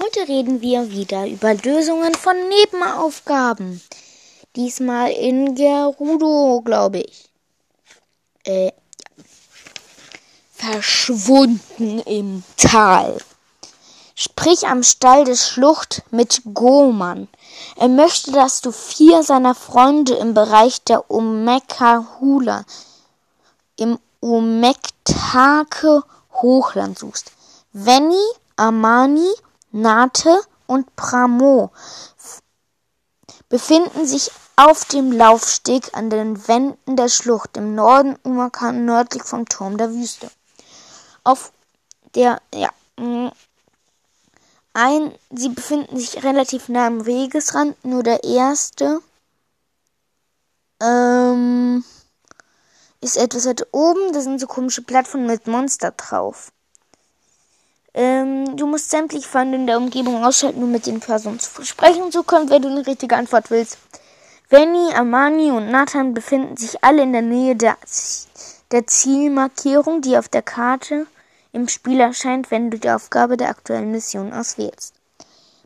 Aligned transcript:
Heute 0.00 0.28
reden 0.28 0.60
wir 0.60 0.90
wieder 0.90 1.26
über 1.26 1.54
Lösungen 1.54 2.14
von 2.14 2.36
Nebenaufgaben. 2.48 3.82
Diesmal 4.56 5.10
in 5.10 5.54
Gerudo, 5.54 6.62
glaube 6.64 7.00
ich. 7.00 7.30
Äh, 8.44 8.66
ja. 8.66 8.72
Verschwunden 10.52 11.98
im 12.00 12.44
Tal. 12.56 13.18
Sprich 14.14 14.66
am 14.66 14.82
Stall 14.82 15.24
des 15.24 15.48
Schlucht 15.48 16.02
mit 16.10 16.42
Goman. 16.54 17.28
Er 17.76 17.88
möchte, 17.88 18.30
dass 18.30 18.60
du 18.60 18.70
vier 18.70 19.22
seiner 19.22 19.54
Freunde 19.54 20.14
im 20.14 20.32
Bereich 20.34 20.82
der 20.84 21.10
Omeka-Hula 21.10 22.64
im 23.76 23.98
Omektake 24.20 26.02
Hochland 26.34 26.98
suchst. 26.98 27.32
Venny, 27.72 28.22
Amani, 28.56 29.28
Nate 29.72 30.40
und 30.66 30.94
Pramo 30.96 31.70
befinden 33.48 34.06
sich 34.06 34.30
auf 34.56 34.84
dem 34.84 35.12
Laufsteg 35.12 35.96
an 35.96 36.10
den 36.10 36.46
Wänden 36.46 36.96
der 36.96 37.08
Schlucht 37.08 37.56
im 37.56 37.74
Norden 37.74 38.16
Umakan 38.22 38.84
nördlich 38.84 39.24
vom 39.24 39.46
Turm 39.46 39.76
der 39.76 39.92
Wüste. 39.92 40.30
Auf 41.24 41.52
der, 42.14 42.40
ja, 42.54 42.70
mm, 42.96 43.28
ein, 44.74 45.14
sie 45.30 45.48
befinden 45.48 45.96
sich 45.98 46.22
relativ 46.22 46.68
nah 46.68 46.86
am 46.86 47.04
Wegesrand, 47.04 47.82
nur 47.84 48.02
der 48.02 48.24
erste 48.24 49.00
ähm, 50.80 51.84
ist 53.00 53.16
etwas 53.16 53.46
weiter 53.46 53.66
oben, 53.72 54.12
da 54.12 54.20
sind 54.20 54.40
so 54.40 54.46
komische 54.46 54.82
Plattformen 54.82 55.26
mit 55.26 55.46
Monster 55.46 55.92
drauf. 55.92 56.52
Ähm, 57.94 58.56
du 58.56 58.66
musst 58.66 58.90
sämtliche 58.90 59.28
Feinde 59.28 59.58
in 59.58 59.66
der 59.66 59.76
Umgebung 59.76 60.24
ausschalten, 60.24 60.62
um 60.62 60.72
mit 60.72 60.86
den 60.86 61.00
Personen 61.00 61.40
sprechen 61.40 62.10
zu 62.10 62.22
können, 62.22 62.48
wenn 62.48 62.62
du 62.62 62.68
eine 62.68 62.86
richtige 62.86 63.16
Antwort 63.16 63.50
willst. 63.50 63.76
Venny, 64.48 64.94
Amani 64.94 65.50
und 65.50 65.70
Nathan 65.70 66.14
befinden 66.14 66.56
sich 66.56 66.82
alle 66.82 67.02
in 67.02 67.12
der 67.12 67.22
Nähe 67.22 67.54
der, 67.54 67.76
der 68.70 68.86
Zielmarkierung, 68.86 70.00
die 70.00 70.16
auf 70.16 70.28
der 70.28 70.42
Karte 70.42 71.06
im 71.52 71.68
Spiel 71.68 72.00
erscheint, 72.00 72.50
wenn 72.50 72.70
du 72.70 72.78
die 72.78 72.90
Aufgabe 72.90 73.36
der 73.36 73.50
aktuellen 73.50 73.90
Mission 73.90 74.32
auswählst. 74.32 74.94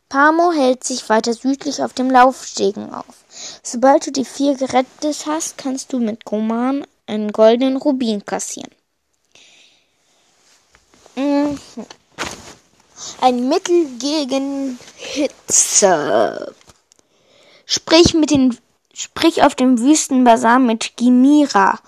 Pamo 0.09 0.53
hält 0.53 0.85
sich 0.85 1.09
weiter 1.09 1.33
südlich 1.33 1.83
auf 1.83 1.93
dem 1.93 2.11
Laufstegen 2.11 2.93
auf. 2.93 3.25
Sobald 3.63 4.07
du 4.07 4.13
die 4.13 4.25
vier 4.25 4.57
gerettet 4.57 5.27
hast, 5.27 5.59
kannst 5.59 5.93
du 5.93 5.99
mit 5.99 6.25
Goman 6.25 6.87
einen 7.07 7.33
goldenen 7.33 7.77
Rubin 7.77 8.25
kassieren. 8.25 8.71
Mhm 11.17 11.59
ein 13.21 13.49
Mittel 13.49 13.87
gegen 13.99 14.79
Hitze. 14.97 16.55
Sprich 17.65 18.15
mit 18.15 18.31
den, 18.31 18.57
sprich 18.95 19.43
auf 19.43 19.55
dem 19.55 19.79
Wüstenbazar 19.79 20.59
mit 20.59 20.97
Gimira. 20.97 21.79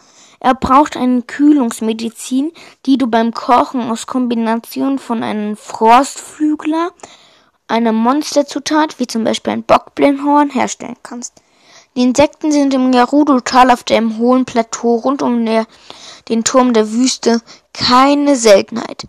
Er 0.41 0.55
braucht 0.55 0.97
eine 0.97 1.23
Kühlungsmedizin, 1.23 2.53
die 2.87 2.99
du 2.99 3.07
beim 3.07 3.33
Kochen 3.33 3.91
aus 3.91 4.07
Kombination 4.07 4.99
von 4.99 5.23
einem 5.23 5.57
Frostflügler, 5.57 6.93
einer 7.67 7.93
Monsterzutat, 7.93 8.99
wie 8.99 9.07
zum 9.07 9.25
Beispiel 9.25 9.53
ein 9.53 9.65
Bockblindhorn, 9.65 10.51
herstellen 10.51 10.97
kannst. 11.03 11.35
Die 11.97 12.03
Insekten 12.03 12.53
sind 12.53 12.73
im 12.75 12.93
Gerudo-Tal 12.93 13.71
auf 13.71 13.83
dem 13.83 14.19
hohen 14.19 14.45
Plateau 14.45 14.97
rund 14.97 15.23
um 15.23 15.45
der, 15.45 15.67
den 16.29 16.45
Turm 16.45 16.73
der 16.73 16.93
Wüste 16.93 17.41
keine 17.73 18.37
Seltenheit 18.37 19.09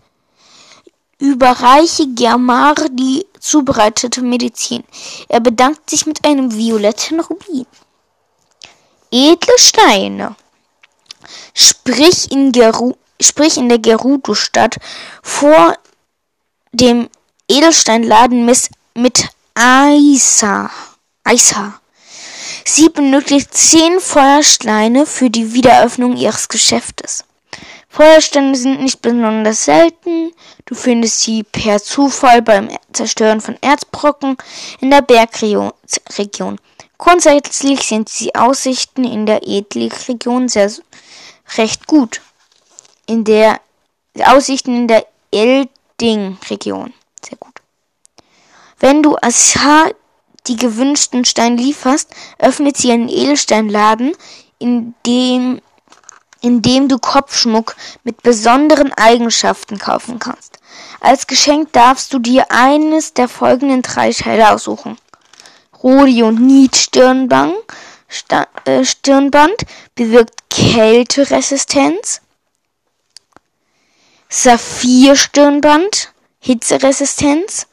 überreiche 1.20 2.08
Germar 2.08 2.74
die 2.90 3.26
zubereitete 3.38 4.22
Medizin. 4.22 4.82
Er 5.28 5.40
bedankt 5.40 5.88
sich 5.88 6.06
mit 6.06 6.24
einem 6.24 6.54
violetten 6.54 7.20
Rubin. 7.20 7.66
Edle 9.12 9.58
Steine. 9.58 10.34
Sprich 11.54 12.32
in, 12.32 12.52
Geru 12.52 12.94
sprich 13.20 13.56
in 13.56 13.68
der 13.68 13.78
Gerudo-Stadt 13.78 14.76
vor 15.22 15.76
dem 16.72 17.08
Edelsteinladen 17.48 18.46
mit 18.94 19.28
Aisa. 19.54 20.70
Aisa. 21.24 21.80
Sie 22.64 22.88
benötigt 22.88 23.52
zehn 23.52 24.00
Feuersteine 24.00 25.06
für 25.06 25.28
die 25.28 25.52
Wiederöffnung 25.52 26.16
ihres 26.16 26.48
Geschäftes. 26.48 27.24
Feuersteine 27.92 28.54
sind 28.54 28.80
nicht 28.82 29.02
besonders 29.02 29.64
selten. 29.64 30.32
Du 30.64 30.76
findest 30.76 31.22
sie 31.22 31.42
per 31.42 31.82
Zufall 31.82 32.40
beim 32.40 32.68
Zerstören 32.92 33.40
von 33.40 33.56
Erzbrocken 33.60 34.36
in 34.80 34.90
der 34.90 35.02
Bergregion. 35.02 35.72
Grundsätzlich 36.98 37.80
sind 37.82 38.08
die 38.20 38.34
Aussichten 38.36 39.02
in 39.04 39.26
der 39.26 39.40
Edlig-Region 39.42 40.48
sehr 40.48 40.70
recht 41.56 41.88
gut. 41.88 42.20
In 43.06 43.24
der 43.24 43.60
Aussichten 44.24 44.76
in 44.76 44.86
der 44.86 45.04
Elding-Region 45.32 46.94
sehr 47.24 47.38
gut. 47.38 47.54
Wenn 48.78 49.02
du 49.02 49.16
Asha 49.20 49.90
die 50.46 50.56
gewünschten 50.56 51.24
Steine 51.24 51.56
lieferst, 51.56 52.14
öffnet 52.38 52.76
sie 52.76 52.92
einen 52.92 53.08
Edelsteinladen, 53.08 54.12
in 54.60 54.94
dem 55.06 55.60
in 56.40 56.62
dem 56.62 56.88
du 56.88 56.98
Kopfschmuck 56.98 57.76
mit 58.04 58.22
besonderen 58.22 58.92
Eigenschaften 58.94 59.78
kaufen 59.78 60.18
kannst. 60.18 60.58
Als 61.00 61.26
Geschenk 61.26 61.72
darfst 61.72 62.12
du 62.12 62.18
dir 62.18 62.46
eines 62.50 63.14
der 63.14 63.28
folgenden 63.28 63.82
drei 63.82 64.12
Teile 64.12 64.50
aussuchen. 64.50 64.98
Rhodionit 65.82 66.76
Stirnband, 66.76 67.54
äh, 68.64 68.84
Stirnband 68.84 69.64
bewirkt 69.94 70.50
Kälteresistenz. 70.50 72.20
Saphir 74.28 75.16
Stirnband, 75.16 76.12
Hitzeresistenz. 76.38 77.66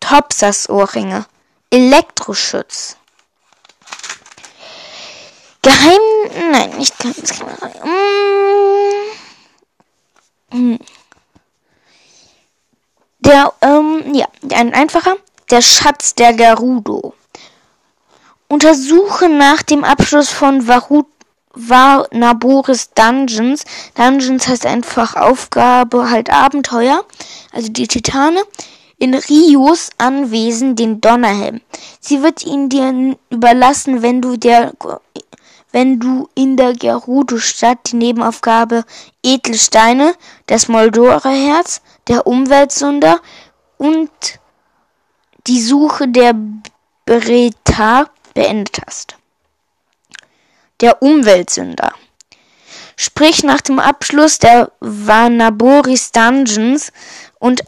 Topsas 0.00 0.68
Ohrringe, 0.70 1.26
Elektroschutz. 1.70 2.96
Geheim. 5.62 6.00
Nein, 6.52 6.78
nicht 6.78 6.98
ganz 6.98 7.38
geheim. 7.38 7.90
Mm. 10.52 10.78
Der, 13.20 13.52
ähm, 13.60 14.14
ja, 14.14 14.26
ein 14.54 14.72
einfacher. 14.72 15.16
Der 15.50 15.60
Schatz 15.60 16.14
der 16.14 16.32
Gerudo. 16.32 17.14
Untersuche 18.48 19.28
nach 19.28 19.62
dem 19.62 19.84
Abschluss 19.84 20.30
von 20.30 20.66
Varut 20.66 21.06
war 21.52 22.06
Naboris 22.12 22.90
Dungeons. 22.94 23.64
Dungeons 23.94 24.48
heißt 24.48 24.66
einfach 24.66 25.16
Aufgabe, 25.16 26.10
halt 26.10 26.30
Abenteuer. 26.30 27.04
Also 27.52 27.68
die 27.68 27.86
Titane. 27.86 28.42
In 28.98 29.14
Rios 29.14 29.90
Anwesen 29.96 30.76
den 30.76 31.00
Donnerhelm. 31.00 31.62
Sie 32.00 32.22
wird 32.22 32.44
ihn 32.44 32.68
dir 32.68 33.16
überlassen, 33.30 34.02
wenn 34.02 34.20
du 34.20 34.36
der 34.36 34.74
wenn 35.72 36.00
du 36.00 36.28
in 36.34 36.56
der 36.56 36.74
Gerudo-Stadt 36.74 37.92
die 37.92 37.96
Nebenaufgabe 37.96 38.84
Edelsteine, 39.22 40.14
das 40.46 40.68
Moldora-Herz, 40.68 41.80
der 42.08 42.26
Umweltsünder 42.26 43.20
und 43.78 44.10
die 45.46 45.60
Suche 45.60 46.08
der 46.08 46.34
Bereta 47.04 48.10
beendet 48.34 48.80
hast. 48.86 49.16
Der 50.80 51.02
Umweltsünder. 51.02 51.92
Sprich 52.96 53.42
nach 53.42 53.60
dem 53.60 53.78
Abschluss 53.78 54.38
der 54.38 54.72
Vanaboris 54.80 56.12
Dungeons 56.12 56.92
und, 57.38 57.62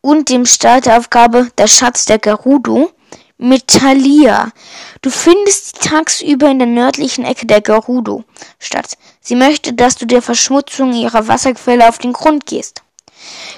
und 0.00 0.28
dem 0.30 0.46
Start 0.46 0.86
der 0.86 0.98
Aufgabe 0.98 1.50
Der 1.58 1.66
Schatz 1.66 2.06
der 2.06 2.18
Gerudo 2.18 2.90
Metalia. 3.40 4.52
Du 5.00 5.10
findest 5.10 5.66
sie 5.66 5.88
tagsüber 5.88 6.50
in 6.50 6.58
der 6.58 6.68
nördlichen 6.68 7.24
Ecke 7.24 7.46
der 7.46 7.62
Gerudo 7.62 8.24
statt. 8.58 8.98
Sie 9.20 9.34
möchte, 9.34 9.72
dass 9.72 9.96
du 9.96 10.06
der 10.06 10.20
Verschmutzung 10.20 10.92
ihrer 10.92 11.26
Wasserquelle 11.26 11.88
auf 11.88 11.98
den 11.98 12.12
Grund 12.12 12.44
gehst. 12.44 12.82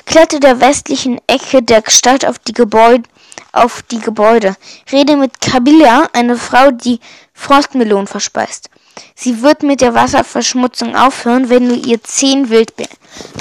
Kletter 0.07 0.39
der 0.39 0.61
westlichen 0.61 1.21
Ecke 1.27 1.63
der 1.63 1.83
Stadt 1.89 2.25
auf 2.25 2.39
die 2.39 2.53
Gebäude, 2.53 3.09
auf 3.53 3.83
die 3.83 3.99
Gebäude. 3.99 4.57
Rede 4.93 5.17
mit 5.17 5.41
Kabila, 5.41 6.09
eine 6.13 6.37
Frau, 6.37 6.71
die 6.71 7.01
Frostmelonen 7.35 8.07
verspeist. 8.07 8.71
Sie 9.17 9.43
wird 9.43 9.65
mit 9.65 9.81
der 9.81 9.95
Wasserverschmutzung 9.95 10.95
aufhören, 10.95 11.49
wenn 11.49 11.69
du 11.69 11.75
ihr 11.75 12.03
zehn 12.03 12.51
Wildbe 12.51 12.87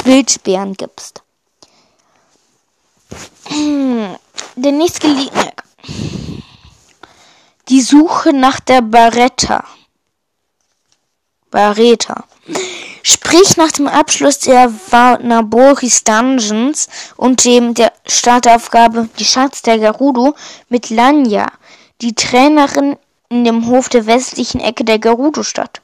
Wildbeeren 0.06 0.74
gibst. 0.74 1.22
Der 4.56 4.72
nächstgelegene 4.72 5.52
die 7.72 7.82
Suche 7.82 8.34
nach 8.34 8.60
der 8.60 8.82
Baretta. 8.82 9.64
Bareta. 11.50 12.26
Sprich 13.02 13.56
nach 13.56 13.72
dem 13.72 13.88
Abschluss 13.88 14.40
der 14.40 14.74
Varnaboris 14.90 16.04
Dungeons 16.04 16.90
und 17.16 17.46
dem 17.46 17.74
der 17.74 17.94
Startaufgabe 18.06 19.08
Die 19.18 19.24
Schatz 19.24 19.62
der 19.62 19.80
Gerudo 19.80 20.36
mit 20.68 20.90
Lanya, 20.90 21.50
die 22.02 22.14
Trainerin 22.14 22.98
in 23.30 23.46
dem 23.46 23.66
Hof 23.68 23.88
der 23.88 24.06
westlichen 24.06 24.60
Ecke 24.60 24.84
der 24.84 25.00
Gerudo-Stadt. 25.00 25.82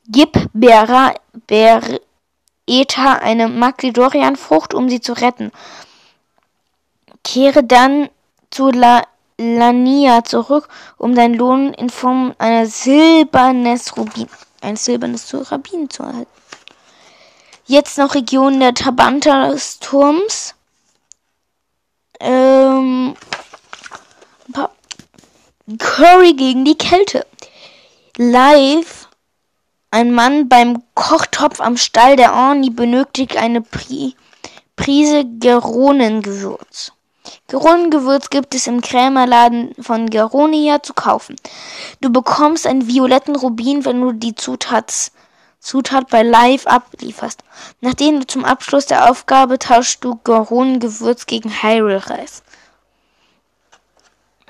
Gib 0.07 0.49
Bera, 0.53 1.13
Bereta 1.47 3.15
eine 3.15 3.49
Maglidorian-Frucht, 3.49 4.73
um 4.73 4.87
sie 4.89 5.01
zu 5.01 5.13
retten. 5.13 5.51
Kehre 7.23 7.63
dann 7.63 8.09
zu 8.49 8.71
La 8.71 9.03
Lania 9.41 10.23
zurück, 10.23 10.69
um 10.97 11.15
deinen 11.15 11.35
Lohn 11.35 11.73
in 11.73 11.89
Form 11.89 12.33
einer 12.37 12.65
silbernes 12.65 13.97
Rubin, 13.97 14.27
ein 14.61 14.75
silbernes 14.75 15.33
Rubin 15.33 15.89
zu 15.89 16.03
erhalten. 16.03 16.31
Jetzt 17.65 17.97
noch 17.97 18.15
Region 18.15 18.59
der 18.59 18.73
Tabantas-Turms. 18.73 20.55
Ähm, 22.19 23.15
Curry 25.77 26.33
gegen 26.33 26.65
die 26.65 26.77
Kälte. 26.77 27.25
Live 28.17 29.07
ein 29.93 30.13
Mann 30.13 30.47
beim 30.47 30.83
Kochtopf 30.95 31.59
am 31.59 31.75
Stall 31.75 32.15
der 32.15 32.33
Orni 32.33 32.69
benötigt 32.69 33.35
eine 33.35 33.61
Pri 33.61 34.15
Prise 34.77 35.25
Geronengewürz. 35.25 36.93
Geronengewürz 37.47 38.29
gibt 38.29 38.55
es 38.55 38.67
im 38.67 38.81
Krämerladen 38.81 39.73
von 39.79 40.09
Geronia 40.09 40.81
zu 40.83 40.93
kaufen. 40.93 41.35
Du 41.99 42.11
bekommst 42.11 42.67
einen 42.67 42.87
violetten 42.87 43.35
Rubin, 43.35 43.85
wenn 43.85 44.01
du 44.01 44.11
die 44.11 44.35
Zutats, 44.35 45.11
Zutat 45.59 46.09
bei 46.09 46.23
Live 46.23 46.65
ablieferst. 46.67 47.43
Nachdem 47.81 48.19
du 48.19 48.27
zum 48.27 48.45
Abschluss 48.45 48.85
der 48.85 49.09
Aufgabe 49.09 49.59
tauschst 49.59 50.03
du 50.03 50.19
Geronengewürz 50.23 51.25
gegen 51.25 51.49
Hyrule-Reis. 51.61 52.43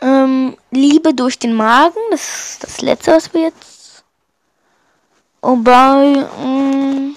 Ähm, 0.02 0.58
Liebe 0.72 1.14
durch 1.14 1.38
den 1.38 1.54
Magen, 1.54 2.00
das 2.10 2.52
ist 2.52 2.64
das 2.64 2.82
letzte, 2.82 3.12
was 3.12 3.34
wir 3.34 3.42
jetzt 3.42 3.82
Wobei, 5.42 6.28
mh, 6.40 7.16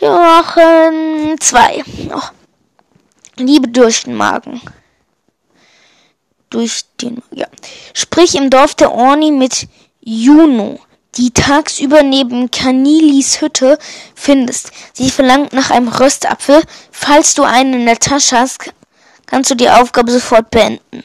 machen 0.00 1.36
zwei. 1.40 1.82
Oh. 2.12 2.20
Liebe 3.36 3.68
durch 3.68 4.04
den 4.04 4.14
Magen. 4.14 4.60
Durch 6.50 6.84
den, 7.00 7.22
ja. 7.32 7.46
Sprich 7.92 8.34
im 8.34 8.50
Dorf 8.50 8.74
der 8.74 8.92
Orni 8.92 9.30
mit 9.30 9.68
Juno, 10.00 10.80
die 11.16 11.32
tagsüber 11.32 12.02
neben 12.02 12.50
Kanilis 12.50 13.40
Hütte 13.40 13.78
findest. 14.14 14.70
Sie 14.92 15.10
verlangt 15.10 15.52
nach 15.52 15.70
einem 15.70 15.88
Röstapfel. 15.88 16.62
Falls 16.90 17.34
du 17.34 17.42
einen 17.42 17.74
in 17.74 17.86
der 17.86 17.98
Tasche 17.98 18.38
hast, 18.38 18.72
kannst 19.26 19.50
du 19.50 19.54
die 19.54 19.70
Aufgabe 19.70 20.12
sofort 20.12 20.50
beenden. 20.50 21.04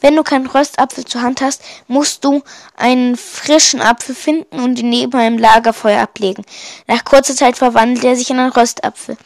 Wenn 0.00 0.14
du 0.14 0.22
keinen 0.22 0.46
Röstapfel 0.46 1.04
zur 1.04 1.22
Hand 1.22 1.40
hast, 1.40 1.62
musst 1.88 2.24
du 2.24 2.42
einen 2.76 3.16
frischen 3.16 3.80
Apfel 3.80 4.14
finden 4.14 4.60
und 4.60 4.78
ihn 4.78 4.90
neben 4.90 5.18
einem 5.18 5.38
Lagerfeuer 5.38 6.02
ablegen. 6.02 6.44
Nach 6.86 7.04
kurzer 7.04 7.34
Zeit 7.34 7.56
verwandelt 7.56 8.04
er 8.04 8.16
sich 8.16 8.30
in 8.30 8.38
einen 8.38 8.52
Röstapfel, 8.52 9.16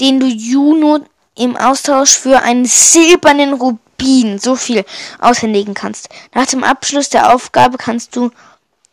den 0.00 0.20
du 0.20 0.26
Juno 0.26 1.00
im 1.34 1.56
Austausch 1.56 2.16
für 2.16 2.42
einen 2.42 2.66
silbernen 2.66 3.54
Rubin, 3.54 4.38
so 4.38 4.54
viel, 4.54 4.84
aushändigen 5.18 5.74
kannst. 5.74 6.08
Nach 6.34 6.46
dem 6.46 6.62
Abschluss 6.62 7.08
der 7.08 7.34
Aufgabe 7.34 7.78
kannst 7.78 8.14
du 8.14 8.30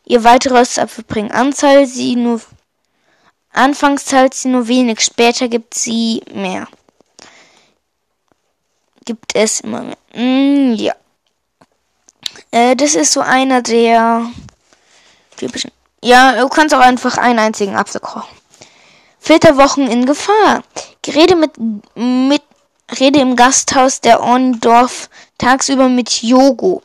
ihr 0.05 0.23
weitere 0.23 0.57
Röstapfel 0.57 1.03
bringen. 1.03 1.31
Anzahl 1.31 1.85
sie 1.85 2.15
nur, 2.15 2.41
anfangs 3.51 4.05
zahlt 4.05 4.33
sie 4.33 4.49
nur 4.49 4.67
wenig, 4.67 5.01
später 5.01 5.47
gibt 5.47 5.75
sie 5.75 6.23
mehr. 6.33 6.67
Gibt 9.05 9.35
es 9.35 9.61
immer 9.61 9.83
mehr. 9.83 9.97
Mm, 10.15 10.73
ja. 10.73 10.95
Äh, 12.51 12.75
das 12.75 12.95
ist 12.95 13.13
so 13.13 13.21
einer 13.21 13.61
der 13.61 14.29
typischen. 15.37 15.71
Ja, 16.03 16.39
du 16.39 16.47
kannst 16.47 16.73
auch 16.73 16.79
einfach 16.79 17.17
einen 17.17 17.39
einzigen 17.39 17.75
Apfel 17.75 18.01
kochen. 18.01 18.35
Filterwochen 19.19 19.89
in 19.89 20.05
Gefahr. 20.05 20.63
Rede 21.05 21.35
mit, 21.35 21.51
mit, 21.95 22.41
rede 22.99 23.19
im 23.19 23.35
Gasthaus 23.35 23.99
der 24.01 24.21
Orndorf 24.21 25.09
tagsüber 25.37 25.89
mit 25.89 26.23
Yogo. 26.23 26.81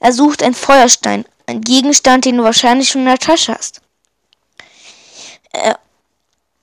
Er 0.00 0.12
sucht 0.12 0.42
einen 0.42 0.54
Feuerstein. 0.54 1.24
Ein 1.46 1.60
Gegenstand, 1.60 2.24
den 2.24 2.36
du 2.36 2.44
wahrscheinlich 2.44 2.88
schon 2.88 3.02
in 3.02 3.08
der 3.08 3.18
Tasche 3.18 3.54
hast. 3.54 3.80
Äh, 5.52 5.74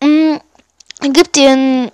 mh, 0.03 0.39
mm, 1.01 1.13
gibt 1.13 1.35
dir 1.35 1.51
ein, 1.51 1.91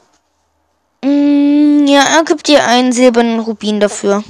mh, 1.03 1.09
mm, 1.09 1.87
ja, 1.87 2.03
er 2.17 2.23
gibt 2.23 2.47
dir 2.47 2.65
einen 2.65 2.91
silbernen 2.91 3.39
Rubin 3.39 3.79
dafür. 3.79 4.23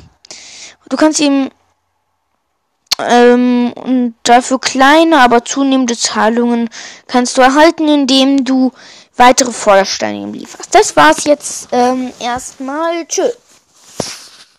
Du 0.90 0.98
kannst 0.98 1.20
ihm 1.20 1.50
ähm, 3.00 3.74
und 3.76 4.16
dafür 4.24 4.60
kleine, 4.60 5.20
aber 5.20 5.44
zunehmende 5.46 5.98
Zahlungen 5.98 6.70
kannst 7.08 7.38
du 7.38 7.42
erhalten, 7.42 7.88
indem 7.88 8.44
du 8.44 8.72
weitere 9.18 9.52
Feuersteine 9.52 10.20
ihm 10.20 10.34
lieferst. 10.34 10.74
Das 10.74 10.96
war's 10.96 11.24
jetzt 11.26 11.70
ähm, 11.72 12.12
erstmal. 12.20 13.06
Tschüss. 13.08 13.38